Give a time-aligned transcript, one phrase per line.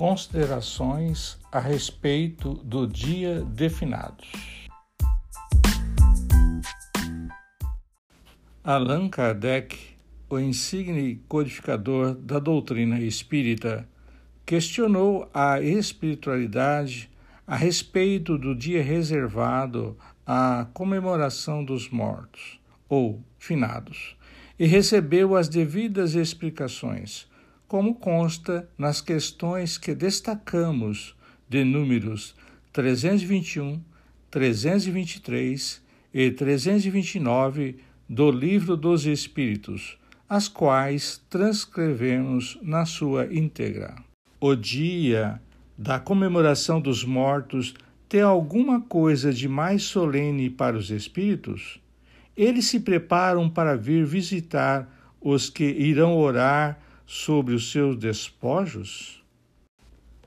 [0.00, 4.32] considerações a respeito do dia de finados.
[8.64, 9.76] Allan Kardec,
[10.30, 13.86] o insigne codificador da doutrina espírita,
[14.46, 17.10] questionou a espiritualidade
[17.46, 22.58] a respeito do dia reservado à comemoração dos mortos,
[22.88, 24.16] ou finados,
[24.58, 27.28] e recebeu as devidas explicações
[27.70, 31.14] como consta nas questões que destacamos
[31.48, 32.34] de números
[32.72, 33.80] 321,
[34.28, 35.80] 323
[36.12, 37.76] e 329
[38.08, 39.96] do Livro dos Espíritos,
[40.28, 43.94] as quais transcrevemos na sua íntegra.
[44.40, 45.40] O dia
[45.78, 47.72] da comemoração dos mortos
[48.08, 51.80] tem alguma coisa de mais solene para os espíritos?
[52.36, 59.20] Eles se preparam para vir visitar os que irão orar sobre os seus despojos?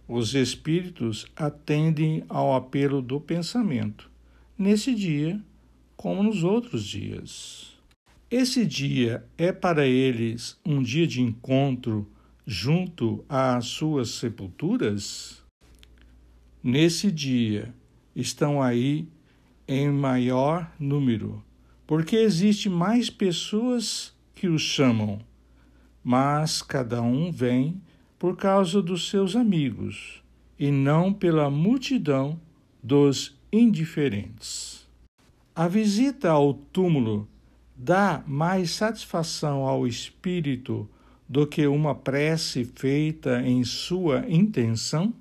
[0.06, 4.12] Os espíritos atendem ao apelo do pensamento,
[4.58, 5.42] nesse dia
[5.96, 7.72] como nos outros dias.
[8.30, 12.06] Esse dia é para eles um dia de encontro
[12.46, 15.42] junto às suas sepulturas?
[16.62, 17.74] Nesse dia
[18.14, 19.08] estão aí
[19.66, 21.42] em maior número,
[21.88, 25.22] porque existe mais pessoas que os chamam
[26.04, 27.82] mas cada um vem
[28.20, 30.22] por causa dos seus amigos
[30.60, 32.40] e não pela multidão
[32.82, 34.88] dos indiferentes.
[35.56, 37.28] A visita ao túmulo
[37.76, 40.90] dá mais satisfação ao espírito
[41.28, 45.14] do que uma prece feita em sua intenção?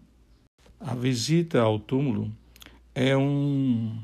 [0.80, 2.32] A visita ao túmulo
[2.94, 3.98] é um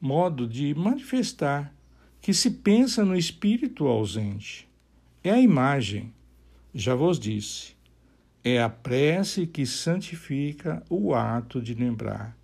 [0.00, 1.72] modo de manifestar
[2.20, 4.68] que se pensa no espírito ausente.
[5.22, 6.12] É a imagem
[6.74, 7.74] já vos disse,
[8.44, 12.36] é a prece que santifica o ato de lembrar.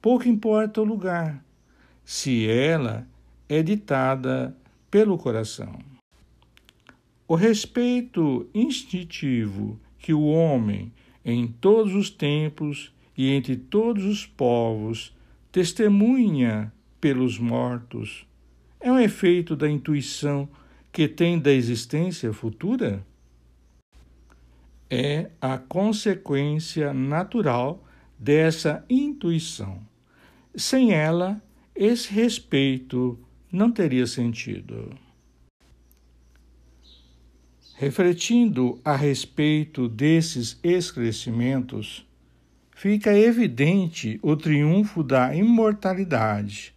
[0.00, 1.44] Pouco importa o lugar,
[2.04, 3.06] se ela
[3.48, 4.56] é ditada
[4.90, 5.78] pelo coração.
[7.26, 10.92] O respeito instintivo que o homem,
[11.24, 15.16] em todos os tempos e entre todos os povos,
[15.50, 18.26] testemunha pelos mortos,
[18.78, 20.48] é um efeito da intuição
[20.92, 23.04] que tem da existência futura?
[24.90, 27.84] É a consequência natural
[28.18, 29.80] dessa intuição.
[30.54, 31.42] Sem ela,
[31.74, 33.18] esse respeito
[33.50, 34.96] não teria sentido.
[37.76, 42.06] Refletindo a respeito desses esclarecimentos,
[42.70, 46.72] fica evidente o triunfo da imortalidade,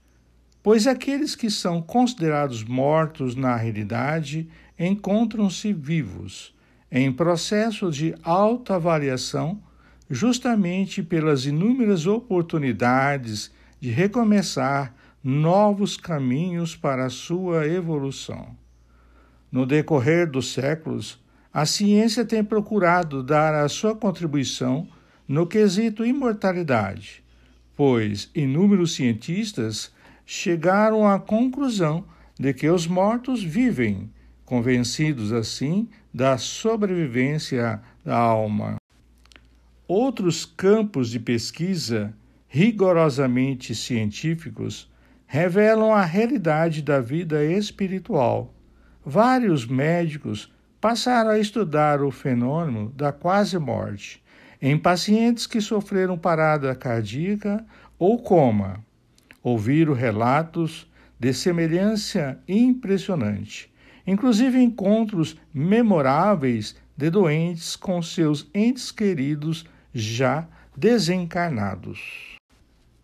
[0.63, 6.56] pois aqueles que são considerados mortos na realidade encontram-se vivos
[6.91, 9.61] em processo de alta variação,
[10.09, 14.93] justamente pelas inúmeras oportunidades de recomeçar
[15.23, 18.55] novos caminhos para a sua evolução.
[19.51, 21.21] No decorrer dos séculos,
[21.53, 24.87] a ciência tem procurado dar a sua contribuição
[25.27, 27.23] no quesito imortalidade,
[27.75, 29.91] pois inúmeros cientistas
[30.25, 32.05] chegaram à conclusão
[32.39, 34.09] de que os mortos vivem
[34.47, 38.77] convencidos assim da sobrevivência da alma.
[39.85, 42.13] Outros campos de pesquisa
[42.47, 44.89] rigorosamente científicos
[45.25, 48.53] revelam a realidade da vida espiritual.
[49.05, 54.23] Vários médicos passaram a estudar o fenômeno da quase-morte
[54.61, 57.65] em pacientes que sofreram parada cardíaca
[57.99, 58.81] ou coma.
[59.43, 63.75] Ouviram relatos de semelhança impressionante
[64.07, 72.37] inclusive encontros memoráveis de doentes com seus entes queridos já desencarnados.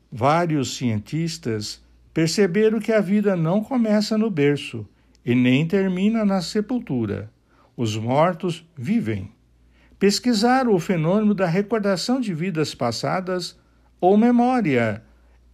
[0.10, 4.88] Vários cientistas perceberam que a vida não começa no berço
[5.26, 7.32] e nem termina na sepultura.
[7.76, 9.32] Os mortos vivem.
[9.98, 13.58] Pesquisaram o fenômeno da recordação de vidas passadas
[14.00, 15.04] ou memória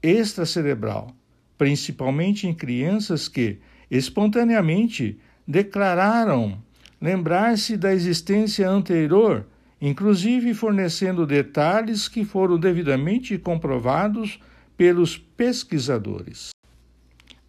[0.01, 1.15] extracerebral,
[1.57, 3.59] principalmente em crianças que,
[3.89, 6.61] espontaneamente, declararam
[7.01, 9.47] lembrar-se da existência anterior,
[9.81, 14.39] inclusive fornecendo detalhes que foram devidamente comprovados
[14.77, 16.51] pelos pesquisadores.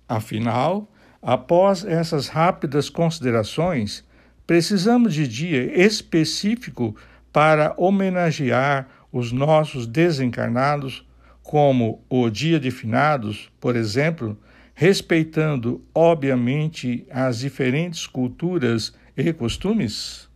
[0.08, 4.02] Afinal, após essas rápidas considerações,
[4.46, 6.96] precisamos de dia específico
[7.30, 11.06] para homenagear os nossos desencarnados,
[11.42, 14.38] como o Dia de Finados, por exemplo,
[14.80, 20.26] respeitando, obviamente, as diferentes culturas e costumes?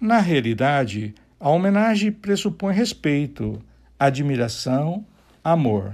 [0.00, 3.62] Na realidade, A homenagem pressupõe respeito,
[3.98, 5.04] admiração,
[5.44, 5.92] amor.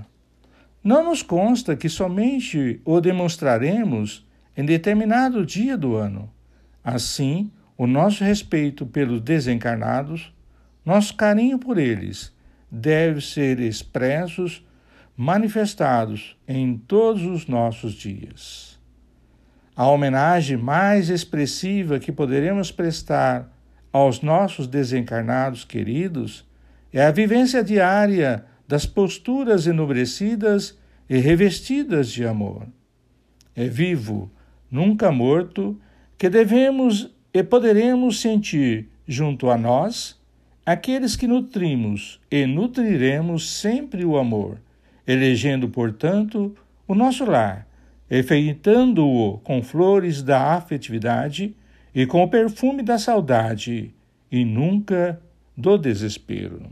[0.83, 4.25] Não nos consta que somente o demonstraremos
[4.57, 6.31] em determinado dia do ano.
[6.83, 10.33] Assim, o nosso respeito pelos desencarnados,
[10.85, 12.33] nosso carinho por eles,
[12.71, 14.65] deve ser expressos,
[15.17, 18.79] manifestados em todos os nossos dias.
[19.75, 23.51] A homenagem mais expressiva que poderemos prestar
[23.93, 26.47] aos nossos desencarnados queridos
[26.93, 30.79] é a vivência diária das posturas enobrecidas
[31.09, 32.67] e revestidas de amor.
[33.55, 34.31] É vivo,
[34.71, 35.79] nunca morto,
[36.17, 40.21] que devemos e poderemos sentir junto a nós
[40.65, 44.59] aqueles que nutrimos e nutriremos sempre o amor,
[45.07, 46.55] elegendo, portanto,
[46.87, 47.67] o nosso lar,
[48.11, 51.55] enfeitando-o com flores da afetividade
[51.95, 53.95] e com o perfume da saudade
[54.31, 55.21] e nunca
[55.57, 56.71] do desespero.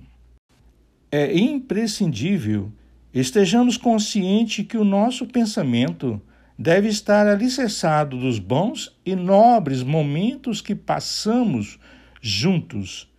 [1.11, 2.71] É imprescindível
[3.13, 6.21] estejamos conscientes que o nosso pensamento
[6.59, 11.79] deve estar alicerçado dos bons e nobres momentos que passamos
[12.21, 13.11] juntos,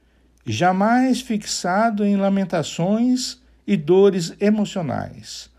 [0.46, 5.50] e jamais fixado em lamentações e dores emocionais,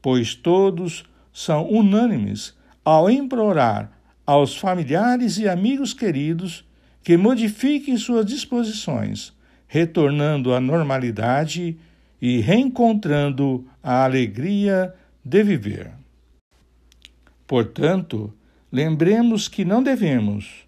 [0.00, 2.54] pois todos são unânimes
[2.84, 3.92] ao implorar
[4.26, 6.64] aos familiares e amigos queridos
[7.02, 9.32] que modifiquem suas disposições,
[9.66, 11.78] retornando à normalidade
[12.20, 14.94] e reencontrando a alegria
[15.24, 15.90] de viver.
[17.46, 18.34] Portanto,
[18.70, 20.66] lembremos que não devemos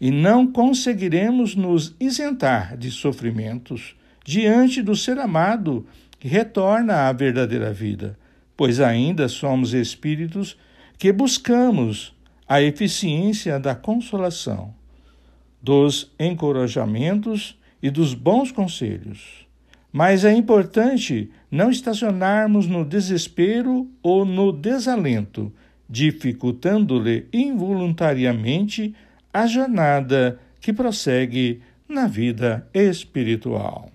[0.00, 3.94] e não conseguiremos nos isentar de sofrimentos
[4.24, 5.86] diante do ser amado
[6.22, 8.16] que retorna à verdadeira vida,
[8.56, 10.56] pois ainda somos espíritos
[10.96, 12.14] que buscamos
[12.46, 14.72] a eficiência da consolação,
[15.60, 19.48] dos encorajamentos e dos bons conselhos.
[19.92, 25.52] Mas é importante não estacionarmos no desespero ou no desalento,
[25.90, 28.94] dificultando-lhe involuntariamente
[29.34, 33.90] a jornada que prossegue na vida espiritual.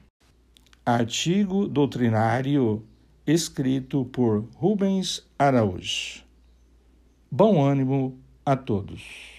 [0.88, 2.81] Artigo doutrinário
[3.25, 6.24] escrito por Rubens Araújo.
[7.30, 9.37] Bom ânimo a todos.